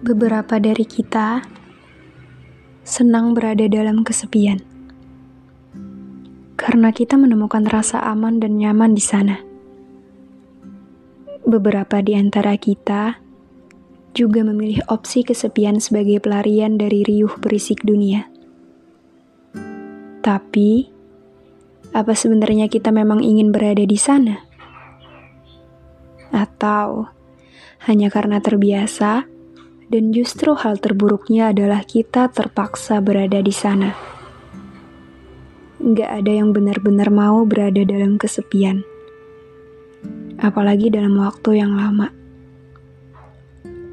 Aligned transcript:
Beberapa 0.00 0.56
dari 0.56 0.88
kita 0.88 1.44
senang 2.80 3.36
berada 3.36 3.68
dalam 3.68 4.00
kesepian 4.00 4.56
karena 6.56 6.88
kita 6.88 7.20
menemukan 7.20 7.68
rasa 7.68 8.00
aman 8.08 8.40
dan 8.40 8.56
nyaman 8.56 8.96
di 8.96 9.04
sana. 9.04 9.36
Beberapa 11.44 12.00
di 12.00 12.16
antara 12.16 12.56
kita 12.56 13.20
juga 14.16 14.40
memilih 14.40 14.80
opsi 14.88 15.20
kesepian 15.20 15.84
sebagai 15.84 16.16
pelarian 16.24 16.80
dari 16.80 17.04
riuh 17.04 17.36
berisik 17.36 17.84
dunia. 17.84 18.24
Tapi, 20.24 20.88
apa 21.92 22.12
sebenarnya 22.16 22.72
kita 22.72 22.88
memang 22.88 23.20
ingin 23.20 23.52
berada 23.52 23.84
di 23.84 24.00
sana? 24.00 24.48
Atau 26.32 27.04
hanya 27.84 28.08
karena 28.08 28.40
terbiasa? 28.40 29.39
Dan 29.90 30.14
justru 30.14 30.54
hal 30.54 30.78
terburuknya 30.78 31.50
adalah 31.50 31.82
kita 31.82 32.30
terpaksa 32.30 33.02
berada 33.02 33.42
di 33.42 33.50
sana. 33.50 33.90
Gak 35.82 36.10
ada 36.22 36.30
yang 36.30 36.54
benar-benar 36.54 37.10
mau 37.10 37.42
berada 37.42 37.82
dalam 37.82 38.14
kesepian, 38.14 38.86
apalagi 40.38 40.94
dalam 40.94 41.18
waktu 41.18 41.58
yang 41.58 41.74
lama. 41.74 42.14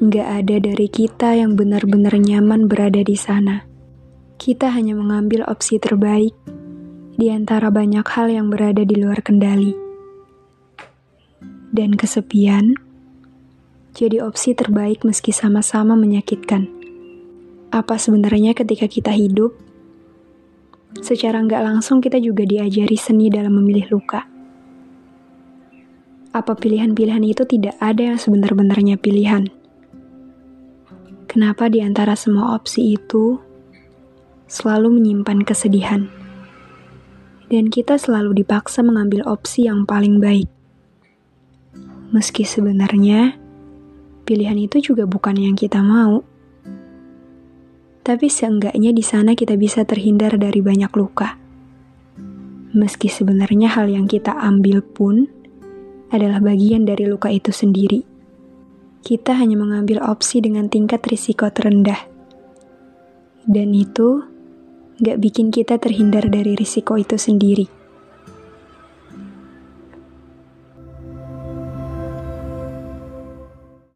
Gak 0.00 0.28
ada 0.46 0.56
dari 0.62 0.88
kita 0.88 1.36
yang 1.36 1.58
benar-benar 1.58 2.14
nyaman 2.16 2.70
berada 2.70 3.02
di 3.02 3.18
sana. 3.18 3.66
Kita 4.40 4.72
hanya 4.72 4.96
mengambil 4.96 5.44
opsi 5.44 5.76
terbaik 5.76 6.32
di 7.20 7.28
antara 7.28 7.68
banyak 7.68 8.06
hal 8.08 8.32
yang 8.32 8.48
berada 8.48 8.80
di 8.80 8.96
luar 8.96 9.20
kendali. 9.20 9.76
Dan 11.68 12.00
kesepian 12.00 12.89
jadi 13.90 14.22
opsi 14.22 14.54
terbaik 14.54 15.02
meski 15.02 15.34
sama-sama 15.34 15.98
menyakitkan. 15.98 16.70
Apa 17.70 17.98
sebenarnya 17.98 18.54
ketika 18.54 18.86
kita 18.86 19.10
hidup, 19.10 19.54
secara 20.98 21.42
nggak 21.42 21.62
langsung 21.62 22.02
kita 22.02 22.18
juga 22.18 22.42
diajari 22.42 22.98
seni 22.98 23.30
dalam 23.30 23.58
memilih 23.58 23.90
luka. 23.94 24.26
Apa 26.30 26.54
pilihan-pilihan 26.54 27.22
itu 27.26 27.42
tidak 27.42 27.74
ada 27.82 28.14
yang 28.14 28.18
sebenar-benarnya 28.18 28.94
pilihan? 28.98 29.50
Kenapa 31.26 31.66
di 31.70 31.82
antara 31.82 32.14
semua 32.14 32.54
opsi 32.58 32.94
itu 32.94 33.38
selalu 34.46 34.98
menyimpan 34.98 35.42
kesedihan? 35.42 36.06
Dan 37.50 37.66
kita 37.66 37.98
selalu 37.98 38.46
dipaksa 38.46 38.86
mengambil 38.86 39.26
opsi 39.26 39.66
yang 39.66 39.82
paling 39.82 40.22
baik. 40.22 40.46
Meski 42.14 42.46
sebenarnya 42.46 43.39
pilihan 44.30 44.54
itu 44.62 44.78
juga 44.78 45.10
bukan 45.10 45.34
yang 45.34 45.58
kita 45.58 45.82
mau. 45.82 46.22
Tapi 48.06 48.30
seenggaknya 48.30 48.94
di 48.94 49.02
sana 49.02 49.34
kita 49.34 49.58
bisa 49.58 49.82
terhindar 49.82 50.38
dari 50.38 50.62
banyak 50.62 50.94
luka. 50.94 51.34
Meski 52.70 53.10
sebenarnya 53.10 53.74
hal 53.74 53.90
yang 53.90 54.06
kita 54.06 54.30
ambil 54.38 54.86
pun 54.86 55.26
adalah 56.14 56.38
bagian 56.38 56.86
dari 56.86 57.10
luka 57.10 57.26
itu 57.26 57.50
sendiri. 57.50 58.06
Kita 59.02 59.34
hanya 59.34 59.58
mengambil 59.58 59.98
opsi 60.06 60.38
dengan 60.38 60.70
tingkat 60.70 61.02
risiko 61.10 61.50
terendah. 61.50 61.98
Dan 63.42 63.74
itu 63.74 64.22
gak 65.02 65.18
bikin 65.18 65.50
kita 65.50 65.82
terhindar 65.82 66.30
dari 66.30 66.54
risiko 66.54 66.94
itu 66.94 67.18
sendiri. 67.18 67.79